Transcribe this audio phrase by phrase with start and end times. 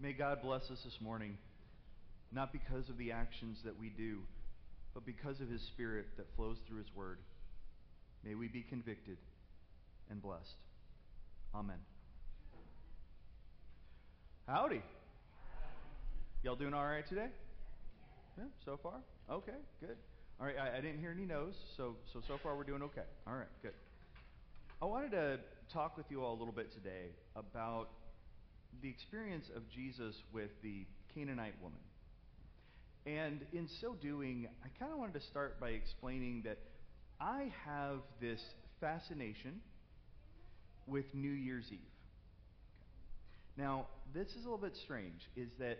[0.00, 1.38] May God bless us this morning,
[2.32, 4.18] not because of the actions that we do,
[4.92, 7.18] but because of His Spirit that flows through His Word.
[8.24, 9.18] May we be convicted
[10.10, 10.56] and blessed.
[11.54, 11.78] Amen.
[14.46, 14.82] Howdy.
[16.42, 17.28] Y'all doing all right today?
[18.36, 19.00] Yeah, so far?
[19.30, 19.96] Okay, good.
[20.40, 23.06] All right, I, I didn't hear any no's, so, so so far we're doing okay.
[23.26, 23.72] All right, good.
[24.82, 25.38] I wanted to
[25.72, 27.06] talk with you all a little bit today
[27.36, 27.88] about
[28.82, 31.78] the experience of Jesus with the Canaanite woman.
[33.06, 36.58] And in so doing, I kind of wanted to start by explaining that
[37.20, 38.40] I have this
[38.80, 39.60] fascination
[40.86, 41.78] with New Year's Eve.
[43.56, 45.78] Now, this is a little bit strange, is that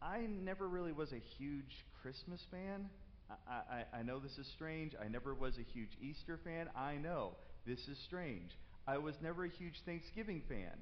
[0.00, 2.88] I never really was a huge Christmas fan.
[3.30, 4.92] I, I, I know this is strange.
[5.02, 6.68] I never was a huge Easter fan.
[6.76, 7.32] I know
[7.66, 8.50] this is strange.
[8.86, 10.76] I was never a huge Thanksgiving fan,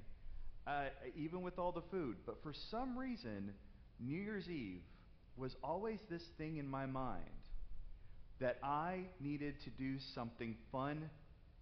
[0.66, 0.84] uh,
[1.16, 2.16] even with all the food.
[2.26, 3.52] But for some reason,
[4.00, 4.82] New Year's Eve
[5.36, 7.24] was always this thing in my mind
[8.40, 11.08] that I needed to do something fun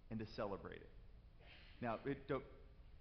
[0.09, 0.89] and to celebrate it.
[1.81, 2.43] Now, it, don't,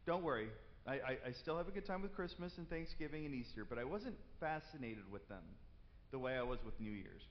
[0.06, 0.48] don't worry.
[0.86, 3.78] I, I, I still have a good time with Christmas and Thanksgiving and Easter, but
[3.78, 5.42] I wasn't fascinated with them
[6.10, 7.22] the way I was with New Year's.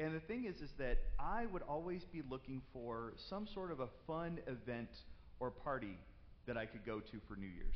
[0.00, 3.80] And the thing is, is that I would always be looking for some sort of
[3.80, 4.88] a fun event
[5.38, 5.96] or party
[6.46, 7.74] that I could go to for New Year's.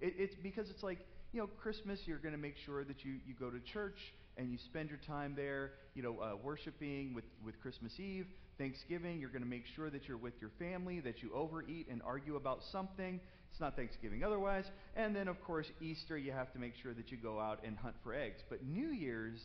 [0.00, 0.98] It, it's because it's like,
[1.32, 3.98] you know, Christmas, you're going to make sure that you, you go to church
[4.36, 8.26] and you spend your time there, you know, uh, worshiping with, with Christmas Eve.
[8.58, 12.00] Thanksgiving, you're going to make sure that you're with your family, that you overeat and
[12.04, 13.20] argue about something.
[13.50, 14.64] It's not Thanksgiving otherwise.
[14.94, 17.76] And then, of course, Easter, you have to make sure that you go out and
[17.76, 18.40] hunt for eggs.
[18.48, 19.40] But New Year's,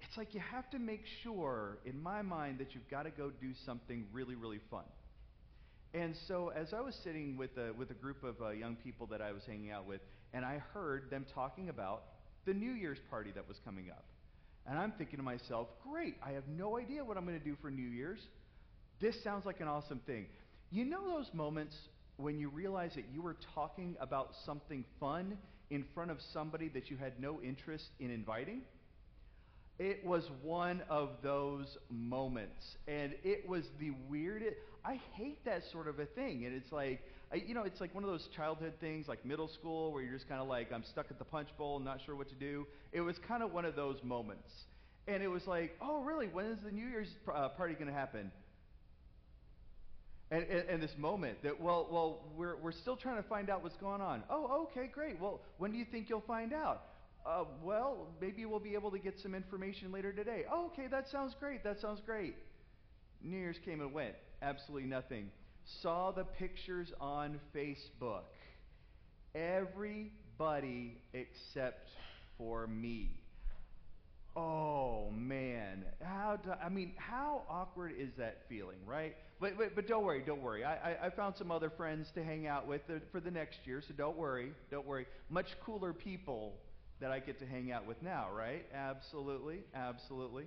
[0.00, 3.30] it's like you have to make sure, in my mind, that you've got to go
[3.30, 4.84] do something really, really fun.
[5.92, 9.06] And so, as I was sitting with a, with a group of uh, young people
[9.08, 10.00] that I was hanging out with,
[10.32, 12.04] and I heard them talking about
[12.46, 14.04] the New Year's party that was coming up.
[14.66, 17.56] And I'm thinking to myself, great, I have no idea what I'm going to do
[17.60, 18.20] for New Year's.
[19.00, 20.26] This sounds like an awesome thing.
[20.70, 21.74] You know those moments
[22.16, 25.36] when you realize that you were talking about something fun
[25.70, 28.60] in front of somebody that you had no interest in inviting?
[29.80, 32.76] It was one of those moments.
[32.86, 34.56] And it was the weirdest.
[34.84, 36.44] I hate that sort of a thing.
[36.46, 37.02] And it's like,
[37.32, 40.14] I, you know, it's like one of those childhood things, like middle school, where you're
[40.14, 42.66] just kind of like, I'm stuck at the punch bowl, not sure what to do.
[42.92, 44.48] It was kind of one of those moments.
[45.06, 46.28] And it was like, oh, really?
[46.28, 48.30] When is the New Year's uh, party going to happen?
[50.30, 53.64] And, and, and, this moment that, well, well, we're, we're still trying to find out
[53.64, 54.22] what's going on.
[54.30, 55.20] Oh, okay, great.
[55.20, 56.82] Well, when do you think you'll find out?
[57.26, 60.44] Uh, well, maybe we'll be able to get some information later today.
[60.50, 61.64] Oh, okay, that sounds great.
[61.64, 62.36] That sounds great.
[63.22, 64.14] New Year's came and went.
[64.42, 65.30] Absolutely nothing.
[65.82, 68.22] Saw the pictures on Facebook.
[69.34, 71.88] Everybody except
[72.38, 73.10] for me.
[74.36, 79.16] Oh man, how do, I mean, how awkward is that feeling, right?
[79.40, 80.64] But but, but don't worry, don't worry.
[80.64, 83.82] I, I, I found some other friends to hang out with for the next year,
[83.86, 85.06] so don't worry, don't worry.
[85.30, 86.54] Much cooler people
[87.00, 88.64] that I get to hang out with now, right?
[88.72, 90.44] Absolutely, absolutely.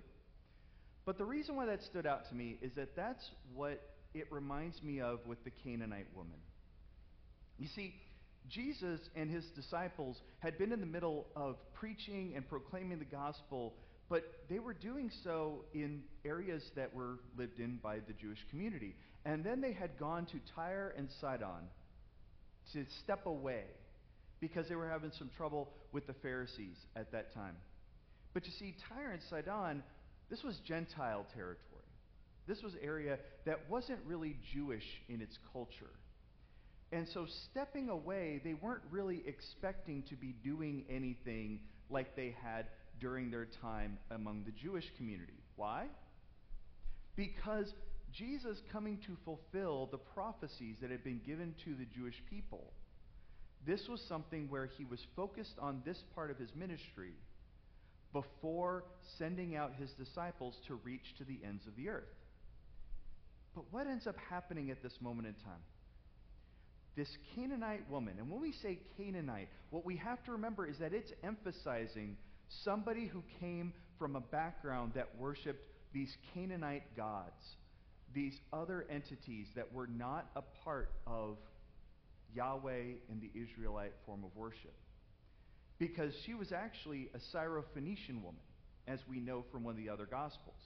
[1.06, 3.82] But the reason why that stood out to me is that that's what
[4.14, 6.38] it reminds me of with the Canaanite woman.
[7.58, 7.94] You see,
[8.50, 13.74] Jesus and his disciples had been in the middle of preaching and proclaiming the gospel,
[14.10, 18.96] but they were doing so in areas that were lived in by the Jewish community.
[19.26, 21.70] And then they had gone to Tyre and Sidon
[22.74, 23.64] to step away
[24.40, 27.56] because they were having some trouble with the Pharisees at that time.
[28.34, 29.84] But you see, Tyre and Sidon,
[30.30, 31.60] this was Gentile territory.
[32.48, 35.92] This was area that wasn't really Jewish in its culture.
[36.92, 42.68] And so, stepping away, they weren't really expecting to be doing anything like they had
[43.00, 45.40] during their time among the Jewish community.
[45.56, 45.88] Why?
[47.16, 47.74] Because
[48.12, 52.74] Jesus coming to fulfill the prophecies that had been given to the Jewish people
[53.66, 57.14] this was something where he was focused on this part of his ministry
[58.14, 58.86] before
[59.18, 62.04] sending out his disciples to reach to the ends of the earth.
[63.56, 65.62] But what ends up happening at this moment in time?
[66.96, 70.94] This Canaanite woman, and when we say Canaanite, what we have to remember is that
[70.94, 72.18] it's emphasizing
[72.64, 77.42] somebody who came from a background that worshiped these Canaanite gods,
[78.14, 81.38] these other entities that were not a part of
[82.36, 84.74] Yahweh and the Israelite form of worship.
[85.80, 88.42] Because she was actually a Syrophoenician woman,
[88.88, 90.60] as we know from one of the other Gospels.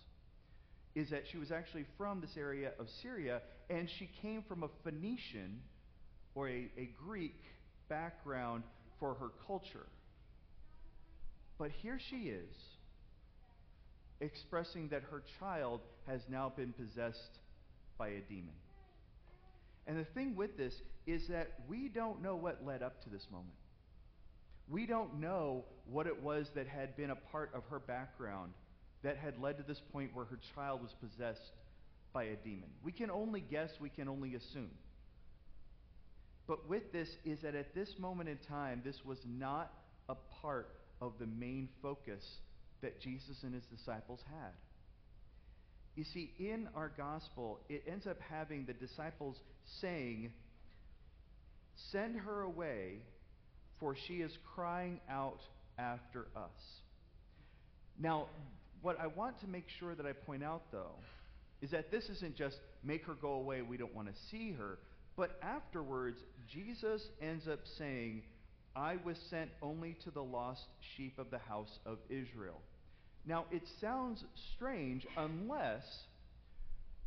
[0.96, 4.70] Is that she was actually from this area of Syria, and she came from a
[4.84, 5.62] Phoenician
[6.36, 7.40] or a, a Greek
[7.90, 8.64] background
[9.00, 9.86] for her culture.
[11.58, 12.56] But here she is,
[14.20, 17.40] expressing that her child has now been possessed
[17.98, 18.54] by a demon.
[19.88, 20.74] And the thing with this
[21.06, 23.54] is that we don't know what led up to this moment.
[24.70, 28.54] We don't know what it was that had been a part of her background
[29.04, 31.52] that had led to this point where her child was possessed
[32.14, 32.70] by a demon.
[32.84, 34.72] We can only guess, we can only assume.
[36.48, 39.72] But with this is that at this moment in time, this was not
[40.10, 40.70] a part
[41.02, 42.24] of the main focus
[42.82, 44.54] that Jesus and his disciples had.
[45.96, 49.36] You see, in our gospel, it ends up having the disciples
[49.82, 50.32] saying,
[51.92, 53.00] Send her away,
[53.80, 55.40] for she is crying out
[55.78, 56.82] after us.
[58.00, 58.28] Now,
[58.82, 60.96] what I want to make sure that I point out, though,
[61.62, 64.78] is that this isn't just make her go away, we don't want to see her.
[65.16, 68.22] But afterwards, Jesus ends up saying,
[68.76, 72.62] I was sent only to the lost sheep of the house of Israel.
[73.26, 74.24] Now, it sounds
[74.56, 75.84] strange unless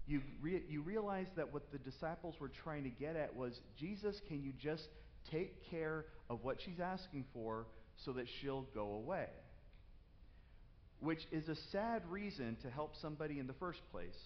[0.06, 4.20] you, re- you realize that what the disciples were trying to get at was Jesus,
[4.26, 4.88] can you just
[5.30, 7.66] take care of what she's asking for
[8.04, 9.26] so that she'll go away?
[11.00, 14.16] Which is a sad reason to help somebody in the first place.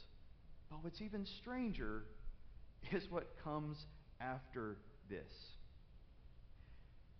[0.71, 2.05] But what's even stranger
[2.93, 3.77] is what comes
[4.21, 4.77] after
[5.09, 5.33] this.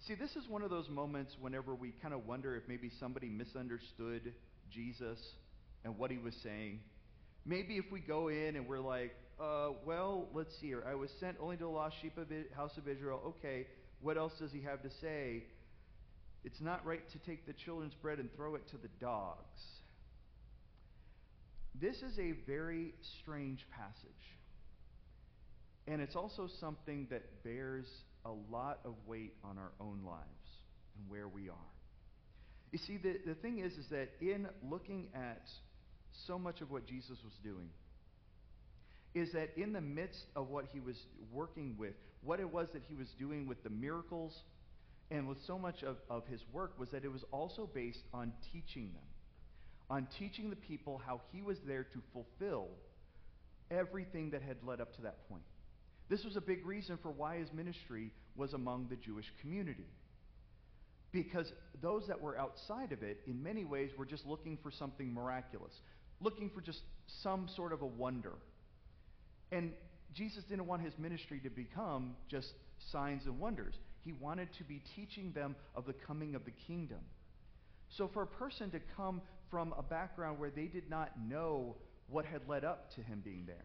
[0.07, 3.29] See, this is one of those moments whenever we kind of wonder if maybe somebody
[3.29, 4.35] misunderstood
[4.71, 5.19] Jesus
[5.85, 6.81] and what he was saying.
[7.47, 10.85] Maybe if we go in and we're like, uh, well, let's see here.
[10.87, 13.21] I was sent only to the lost sheep of the house of Israel.
[13.39, 13.67] Okay,
[14.01, 15.45] what else does he have to say?
[16.45, 19.61] It's not right to take the children's bread and throw it to the dogs.
[21.81, 24.11] This is a very strange passage.
[25.87, 27.87] And it's also something that bears
[28.25, 30.25] a lot of weight on our own lives
[30.97, 31.73] and where we are.
[32.73, 35.43] You see, the, the thing is, is that in looking at
[36.27, 37.69] so much of what Jesus was doing,
[39.15, 40.97] is that in the midst of what he was
[41.33, 44.43] working with, what it was that he was doing with the miracles
[45.11, 48.33] and with so much of, of his work was that it was also based on
[48.53, 49.05] teaching them,
[49.91, 52.69] on teaching the people how he was there to fulfill
[53.71, 55.43] everything that had led up to that point.
[56.09, 59.87] This was a big reason for why his ministry was among the Jewish community.
[61.13, 65.15] Because those that were outside of it, in many ways, were just looking for something
[65.15, 65.73] miraculous,
[66.21, 66.81] looking for just
[67.23, 68.33] some sort of a wonder.
[69.55, 69.73] And
[70.13, 72.53] Jesus didn't want his ministry to become just
[72.91, 73.75] signs and wonders.
[74.05, 76.99] He wanted to be teaching them of the coming of the kingdom.
[77.97, 81.77] So, for a person to come from a background where they did not know
[82.09, 83.65] what had led up to him being there,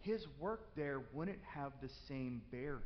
[0.00, 2.82] his work there wouldn't have the same bearing.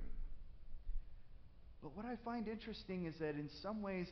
[1.83, 4.07] But what I find interesting is that in some ways,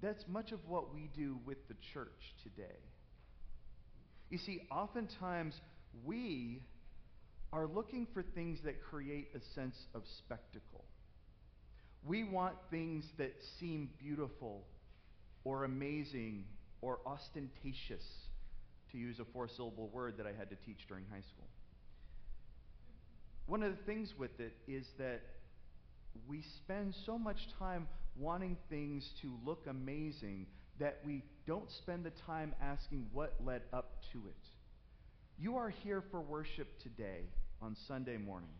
[0.00, 2.78] that's much of what we do with the church today.
[4.30, 5.54] You see, oftentimes
[6.04, 6.62] we
[7.52, 10.84] are looking for things that create a sense of spectacle.
[12.06, 14.64] We want things that seem beautiful
[15.44, 16.44] or amazing
[16.80, 18.04] or ostentatious,
[18.92, 21.46] to use a four syllable word that I had to teach during high school.
[23.46, 25.22] One of the things with it is that
[26.28, 30.46] we spend so much time wanting things to look amazing
[30.78, 34.57] that we don't spend the time asking what led up to it.
[35.40, 37.20] You are here for worship today
[37.62, 38.50] on Sunday morning.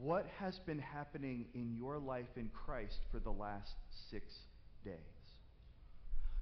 [0.00, 3.74] What has been happening in your life in Christ for the last
[4.10, 4.32] six
[4.82, 4.94] days?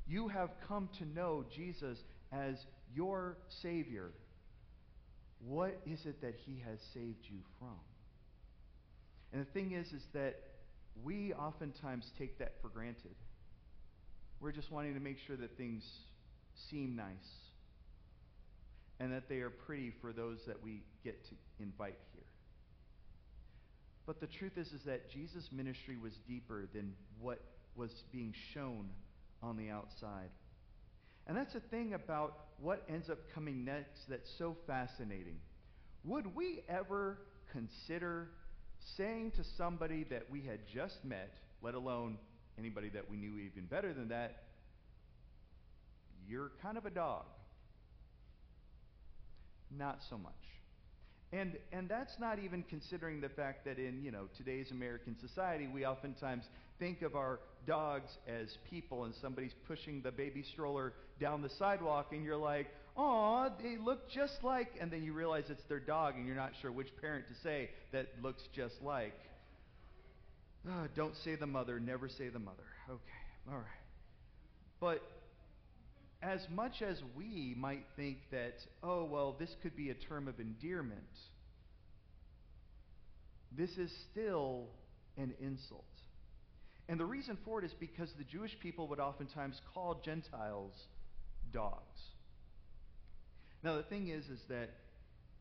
[0.06, 1.98] You have come to know Jesus
[2.30, 2.54] as
[2.94, 4.12] your Savior.
[5.44, 7.80] What is it that He has saved you from?
[9.32, 10.36] And the thing is, is that
[11.02, 13.16] we oftentimes take that for granted.
[14.38, 15.82] We're just wanting to make sure that things
[16.70, 17.43] seem nice
[19.04, 22.24] and that they are pretty for those that we get to invite here.
[24.06, 27.38] But the truth is, is that Jesus' ministry was deeper than what
[27.76, 28.88] was being shown
[29.42, 30.30] on the outside.
[31.26, 35.36] And that's the thing about what ends up coming next that's so fascinating.
[36.04, 37.18] Would we ever
[37.52, 38.30] consider
[38.96, 42.16] saying to somebody that we had just met, let alone
[42.58, 44.44] anybody that we knew even better than that,
[46.26, 47.24] you're kind of a dog.
[49.70, 50.32] Not so much.
[51.32, 55.66] And, and that's not even considering the fact that in you know today's American society
[55.66, 56.44] we oftentimes
[56.78, 62.08] think of our dogs as people and somebody's pushing the baby stroller down the sidewalk
[62.12, 66.14] and you're like, "Oh, they look just like," and then you realize it's their dog
[66.14, 69.14] and you're not sure which parent to say that looks just like.
[70.94, 72.62] Don't say the mother, never say the mother.
[72.88, 73.84] Okay, all right.
[74.80, 75.02] But
[76.24, 80.40] as much as we might think that, oh, well, this could be a term of
[80.40, 81.00] endearment,
[83.56, 84.64] this is still
[85.18, 85.84] an insult.
[86.88, 90.72] And the reason for it is because the Jewish people would oftentimes call Gentiles
[91.52, 92.00] dogs.
[93.62, 94.70] Now, the thing is, is that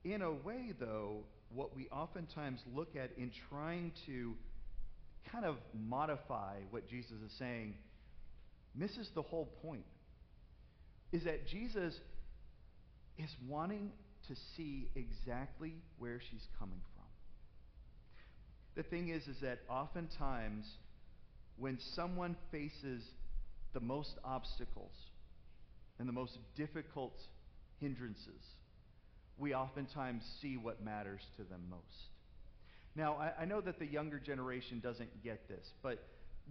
[0.03, 1.23] in a way, though,
[1.53, 4.33] what we oftentimes look at in trying to
[5.31, 7.75] kind of modify what Jesus is saying
[8.75, 9.83] misses the whole point.
[11.13, 11.97] Is that Jesus
[13.17, 13.91] is wanting
[14.27, 17.05] to see exactly where she's coming from.
[18.75, 20.65] The thing is, is that oftentimes
[21.57, 23.03] when someone faces
[23.73, 24.93] the most obstacles
[25.99, 27.13] and the most difficult
[27.79, 28.41] hindrances,
[29.37, 32.09] we oftentimes see what matters to them most.
[32.95, 36.03] Now, I, I, know that the younger generation doesn't get this, but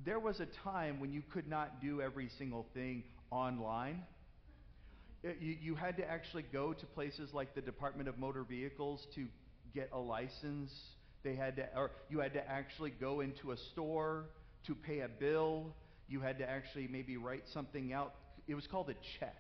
[0.05, 4.03] there was a time when you could not do every single thing online.
[5.23, 9.07] It, you, you had to actually go to places like the Department of Motor Vehicles
[9.15, 9.27] to
[9.75, 10.73] get a license.
[11.23, 14.27] They had to, or you had to actually go into a store
[14.67, 15.75] to pay a bill.
[16.09, 18.15] You had to actually maybe write something out.
[18.49, 19.37] It was called a check.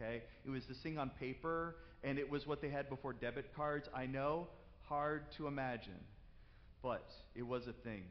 [0.00, 3.54] Okay, it was this thing on paper, and it was what they had before debit
[3.54, 3.88] cards.
[3.94, 4.48] I know,
[4.88, 6.00] hard to imagine,
[6.82, 8.02] but it was a thing.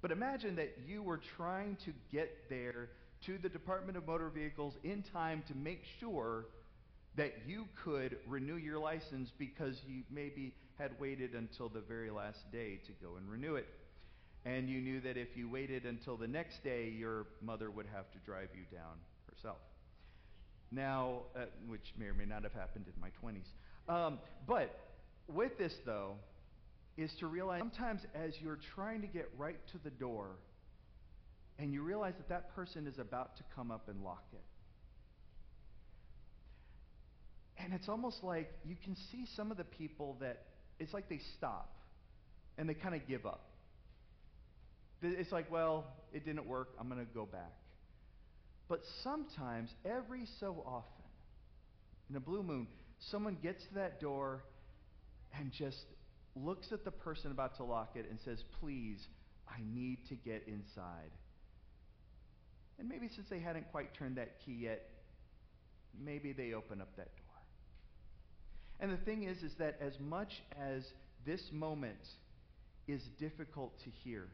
[0.00, 2.88] But imagine that you were trying to get there
[3.26, 6.46] to the Department of Motor Vehicles in time to make sure
[7.16, 12.38] that you could renew your license because you maybe had waited until the very last
[12.50, 13.66] day to go and renew it.
[14.46, 18.10] And you knew that if you waited until the next day, your mother would have
[18.12, 18.96] to drive you down
[19.28, 19.58] herself.
[20.72, 23.94] Now, uh, which may or may not have happened in my 20s.
[23.94, 24.78] Um, but
[25.28, 26.14] with this, though,
[26.96, 30.36] is to realize sometimes as you're trying to get right to the door,
[31.60, 34.40] and you realize that that person is about to come up and lock it.
[37.62, 40.44] And it's almost like you can see some of the people that
[40.78, 41.70] it's like they stop
[42.56, 43.44] and they kind of give up.
[45.02, 46.70] It's like, well, it didn't work.
[46.80, 47.52] I'm going to go back.
[48.68, 51.04] But sometimes, every so often,
[52.08, 52.66] in a blue moon,
[53.10, 54.44] someone gets to that door
[55.38, 55.84] and just
[56.34, 58.98] looks at the person about to lock it and says, Please,
[59.48, 61.10] I need to get inside.
[62.80, 64.88] And maybe since they hadn't quite turned that key yet,
[66.02, 67.26] maybe they open up that door.
[68.80, 70.82] And the thing is, is that as much as
[71.26, 72.00] this moment
[72.88, 74.28] is difficult to hear,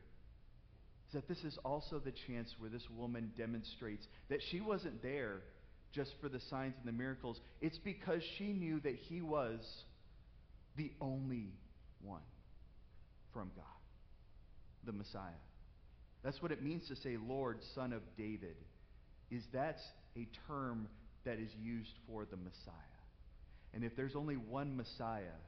[1.09, 5.41] is that this is also the chance where this woman demonstrates that she wasn't there
[5.93, 7.41] just for the signs and the miracles.
[7.61, 9.59] It's because she knew that he was
[10.77, 11.53] the only
[12.01, 12.23] one
[13.33, 13.65] from God,
[14.85, 15.46] the Messiah.
[16.27, 18.57] That's what it means to say Lord, Son of David.
[19.31, 19.83] Is that's
[20.17, 20.89] a term
[21.25, 22.75] that is used for the Messiah.
[23.73, 25.39] And if there's only one Messiah,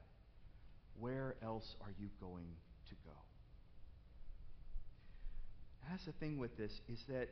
[0.97, 2.45] where else are you going
[2.87, 3.11] to go?
[5.89, 7.27] that's the thing with this is that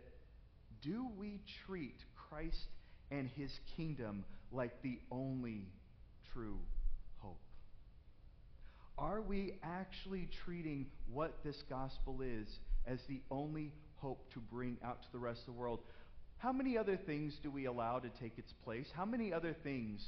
[0.82, 1.96] do we treat
[2.30, 2.66] Christ
[3.12, 5.68] and his kingdom like the only
[6.34, 6.58] true?
[8.98, 12.48] Are we actually treating what this gospel is
[12.88, 15.80] as the only hope to bring out to the rest of the world?
[16.38, 18.88] How many other things do we allow to take its place?
[18.96, 20.04] How many other things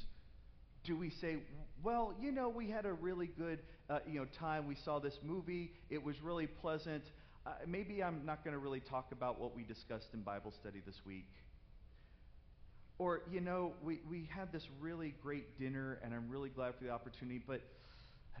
[0.84, 1.36] do we say,
[1.82, 4.66] well, you know, we had a really good, uh, you know, time.
[4.66, 5.72] We saw this movie.
[5.90, 7.04] It was really pleasant.
[7.46, 10.82] Uh, maybe I'm not going to really talk about what we discussed in Bible study
[10.84, 11.28] this week.
[12.98, 16.84] Or, you know, we, we had this really great dinner, and I'm really glad for
[16.84, 17.62] the opportunity, but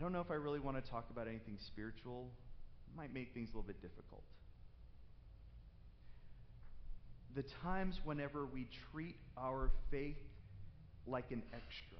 [0.00, 2.30] I don't know if I really want to talk about anything spiritual.
[2.88, 4.22] It might make things a little bit difficult.
[7.34, 10.16] The times whenever we treat our faith
[11.06, 11.98] like an extra,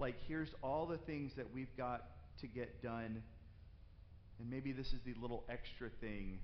[0.00, 2.04] like here's all the things that we've got
[2.40, 3.22] to get done
[4.38, 6.40] and maybe this is the little extra thing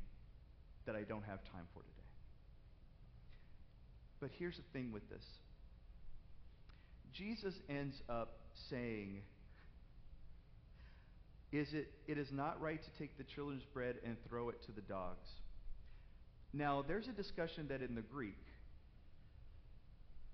[0.87, 1.93] that I don't have time for today.
[4.21, 5.25] But here's the thing with this
[7.12, 8.38] Jesus ends up
[8.71, 9.23] saying,
[11.52, 14.73] is it, it is not right to take the children's bread and throw it to
[14.73, 15.28] the dogs.
[16.54, 18.38] Now, there's a discussion that in the Greek,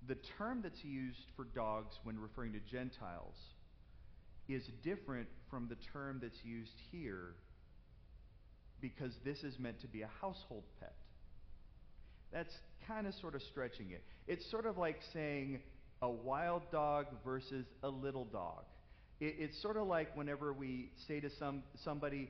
[0.07, 3.35] the term that's used for dogs when referring to Gentiles
[4.47, 7.35] is different from the term that's used here
[8.81, 10.95] because this is meant to be a household pet.
[12.31, 12.53] That's
[12.87, 14.03] kind of sort of stretching it.
[14.27, 15.59] It's sort of like saying
[16.01, 18.63] a wild dog versus a little dog.
[19.19, 22.29] It, it's sort of like whenever we say to some somebody,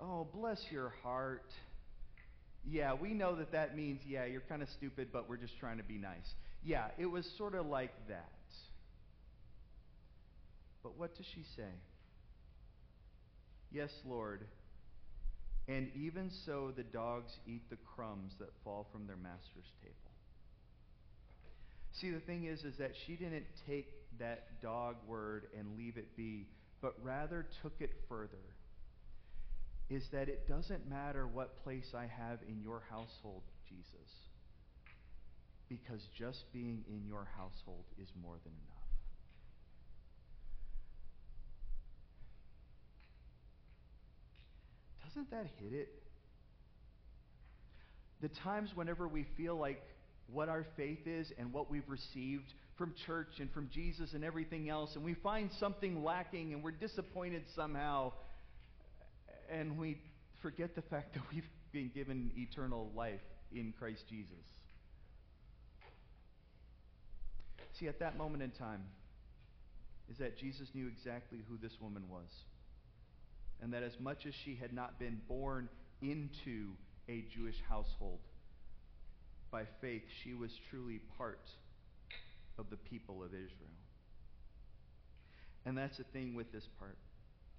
[0.00, 1.44] Oh, bless your heart.
[2.64, 5.78] Yeah, we know that that means, yeah, you're kind of stupid, but we're just trying
[5.78, 6.34] to be nice.
[6.64, 8.30] Yeah, it was sort of like that.
[10.82, 11.70] But what does she say?
[13.70, 14.40] Yes, Lord.
[15.68, 20.11] And even so, the dogs eat the crumbs that fall from their master's table.
[21.92, 26.16] See, the thing is, is that she didn't take that dog word and leave it
[26.16, 26.46] be,
[26.80, 28.38] but rather took it further.
[29.90, 34.10] Is that it doesn't matter what place I have in your household, Jesus,
[35.68, 38.82] because just being in your household is more than enough.
[45.04, 45.88] Doesn't that hit it?
[48.22, 49.82] The times whenever we feel like
[50.30, 54.68] what our faith is and what we've received from church and from Jesus and everything
[54.68, 58.12] else, and we find something lacking and we're disappointed somehow,
[59.50, 59.98] and we
[60.40, 63.20] forget the fact that we've been given eternal life
[63.54, 64.32] in Christ Jesus.
[67.78, 68.84] See, at that moment in time,
[70.10, 72.28] is that Jesus knew exactly who this woman was
[73.62, 75.68] and that as much as she had not been born
[76.02, 76.72] into
[77.08, 78.18] a Jewish household,
[79.52, 81.46] by faith she was truly part
[82.58, 83.78] of the people of Israel.
[85.64, 86.96] And that's the thing with this part,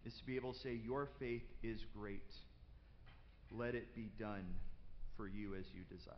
[0.06, 2.34] is to be able to say, Your faith is great.
[3.52, 4.46] Let it be done
[5.16, 6.16] for you as you desire.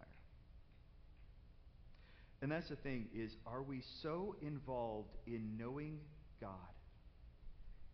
[2.41, 5.99] And that's the thing is are we so involved in knowing
[6.39, 6.49] God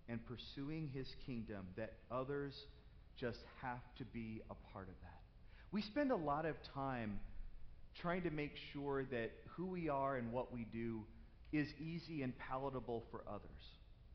[0.07, 2.53] and pursuing his kingdom that others
[3.19, 5.19] just have to be a part of that.
[5.71, 7.19] We spend a lot of time
[7.99, 11.01] trying to make sure that who we are and what we do
[11.51, 13.41] is easy and palatable for others.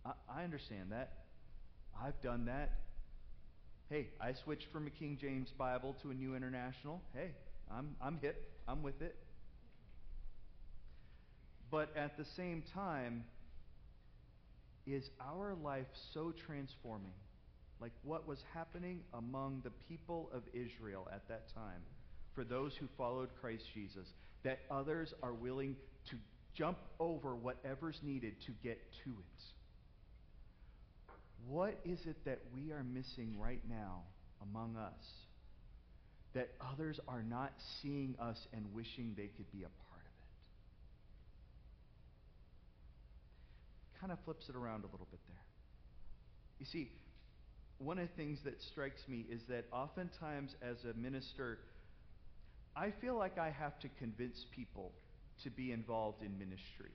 [0.05, 1.13] I, I understand that.
[2.03, 2.73] I've done that.
[3.89, 7.01] Hey, I switched from a King James Bible to a New International.
[7.15, 7.31] Hey,
[7.71, 8.51] I'm, I'm hip.
[8.67, 9.17] I'm with it.
[11.71, 13.25] But at the same time,
[14.87, 17.13] is our life so transforming?
[17.81, 21.83] Like what was happening among the people of Israel at that time,
[22.37, 24.07] for those who followed Christ Jesus,
[24.45, 25.75] that others are willing
[26.11, 26.17] to
[26.55, 29.43] jump over whatever's needed to get to it.
[31.49, 34.03] What is it that we are missing right now
[34.43, 34.93] among us
[36.35, 40.05] that others are not seeing us and wishing they could be a part?
[40.05, 40.13] Of
[43.95, 44.01] it?
[44.01, 45.37] Kind of flips it around a little bit there.
[46.59, 46.91] You see,
[47.79, 51.59] one of the things that strikes me is that oftentimes as a minister,
[52.77, 54.93] I feel like I have to convince people
[55.43, 56.91] to be involved in ministry.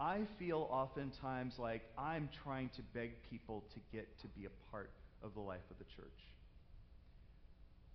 [0.00, 4.90] I feel oftentimes like I'm trying to beg people to get to be a part
[5.22, 6.18] of the life of the church.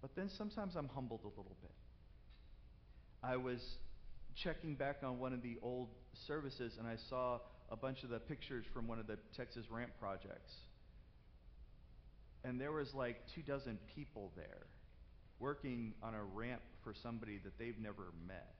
[0.01, 1.71] But then sometimes I'm humbled a little bit.
[3.21, 3.59] I was
[4.35, 5.89] checking back on one of the old
[6.27, 7.39] services and I saw
[7.69, 10.53] a bunch of the pictures from one of the Texas ramp projects.
[12.43, 14.65] And there was like two dozen people there
[15.41, 18.55] working on a ramp for somebody that they've never met.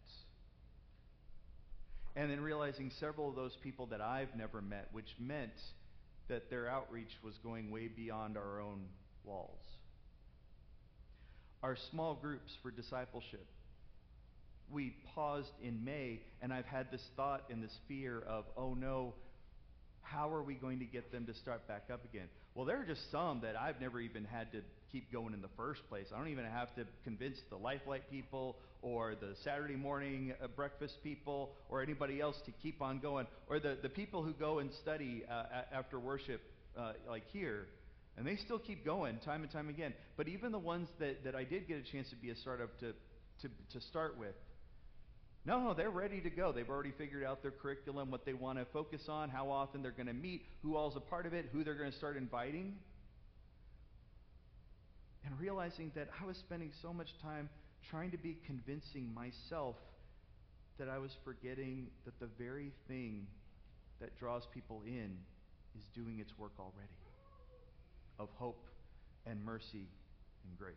[2.16, 5.52] And then realizing several of those people that I've never met, which meant
[6.28, 8.86] that their outreach was going way beyond our own
[9.24, 9.60] walls.
[11.64, 13.46] Our small groups for discipleship
[14.72, 19.14] we paused in May, and I've had this thought and this fear of, oh no,
[20.02, 22.28] how are we going to get them to start back up again?
[22.56, 24.62] Well, there are just some that I've never even had to
[24.92, 26.08] keep going in the first place.
[26.14, 30.96] I don't even have to convince the Lifelight people or the Saturday morning uh, breakfast
[31.04, 34.72] people or anybody else to keep on going, or the, the people who go and
[34.82, 36.42] study uh, after worship,
[36.78, 37.68] uh, like here.
[38.18, 39.94] And they still keep going time and time again.
[40.18, 42.78] But even the ones that, that I did get a chance to be a startup
[42.80, 42.94] to,
[43.42, 44.36] to, to start with,
[45.46, 46.52] no, no, they're ready to go.
[46.52, 49.92] They've already figured out their curriculum, what they want to focus on, how often they're
[49.92, 52.76] going to meet, who all's a part of it, who they're going to start inviting.
[55.26, 57.50] And realizing that I was spending so much time
[57.90, 59.76] trying to be convincing myself
[60.78, 63.28] that I was forgetting that the very thing
[64.00, 65.18] that draws people in
[65.78, 66.98] is doing its work already
[68.20, 68.68] of hope
[69.26, 69.88] and mercy
[70.44, 70.76] and grace.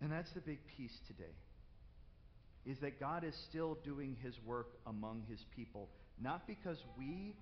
[0.00, 1.34] And that's the big piece today
[2.66, 5.88] is that God is still doing his work among his people,
[6.20, 7.34] not because we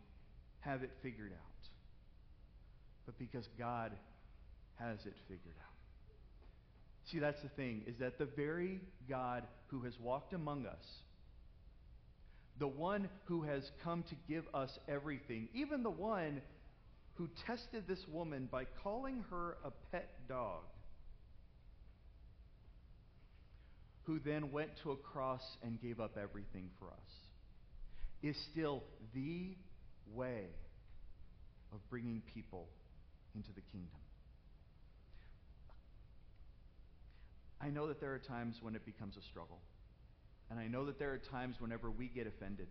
[0.61, 1.69] have it figured out,
[3.07, 3.93] but because God
[4.79, 5.75] has it figured out.
[7.11, 10.85] See, that's the thing, is that the very God who has walked among us,
[12.59, 16.41] the one who has come to give us everything, even the one
[17.15, 20.63] who tested this woman by calling her a pet dog,
[24.05, 27.11] who then went to a cross and gave up everything for us,
[28.23, 28.83] is still
[29.15, 29.57] the
[30.15, 30.47] way
[31.73, 32.67] of bringing people
[33.35, 34.01] into the kingdom.
[37.67, 39.59] I know that there are times when it becomes a struggle.
[40.51, 42.69] And I know that there are times whenever we get offended,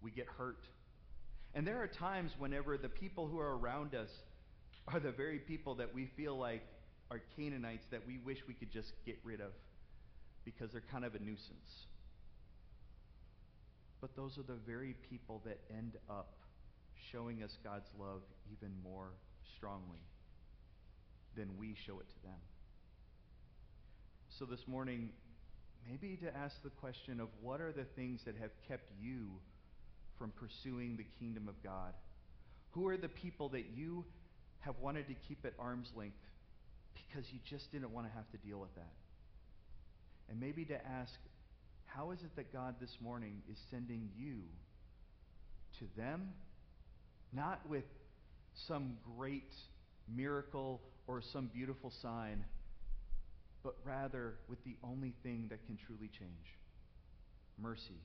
[0.00, 0.64] we get hurt.
[1.54, 4.08] And there are times whenever the people who are around us
[4.86, 6.62] are the very people that we feel like
[7.10, 9.52] are Canaanites that we wish we could just get rid of
[10.46, 11.86] because they're kind of a nuisance.
[14.00, 16.32] But those are the very people that end up
[17.12, 19.10] showing us God's love even more
[19.56, 20.00] strongly
[21.36, 22.38] than we show it to them.
[24.38, 25.08] So this morning,
[25.90, 29.30] maybe to ask the question of what are the things that have kept you
[30.16, 31.92] from pursuing the kingdom of God?
[32.70, 34.04] Who are the people that you
[34.60, 36.22] have wanted to keep at arm's length
[36.94, 38.92] because you just didn't want to have to deal with that?
[40.30, 41.14] And maybe to ask,
[41.86, 44.42] how is it that God this morning is sending you
[45.80, 46.28] to them,
[47.32, 47.86] not with
[48.68, 49.52] some great
[50.14, 52.44] miracle or some beautiful sign,
[53.62, 56.58] but rather with the only thing that can truly change
[57.60, 58.00] mercy,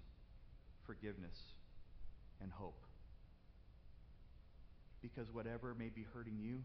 [0.86, 1.38] forgiveness,
[2.42, 2.86] and hope.
[5.02, 6.64] Because whatever may be hurting you,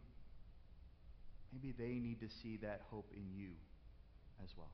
[1.53, 3.51] maybe they need to see that hope in you
[4.43, 4.71] as well.